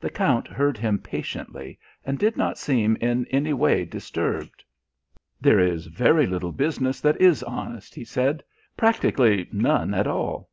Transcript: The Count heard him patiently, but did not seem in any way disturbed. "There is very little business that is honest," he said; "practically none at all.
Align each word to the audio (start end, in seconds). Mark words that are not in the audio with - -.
The 0.00 0.10
Count 0.10 0.48
heard 0.48 0.76
him 0.78 0.98
patiently, 0.98 1.78
but 2.04 2.18
did 2.18 2.36
not 2.36 2.58
seem 2.58 2.96
in 2.96 3.24
any 3.26 3.52
way 3.52 3.84
disturbed. 3.84 4.64
"There 5.40 5.60
is 5.60 5.86
very 5.86 6.26
little 6.26 6.50
business 6.50 7.00
that 7.02 7.20
is 7.20 7.44
honest," 7.44 7.94
he 7.94 8.04
said; 8.04 8.42
"practically 8.76 9.48
none 9.52 9.94
at 9.94 10.08
all. 10.08 10.50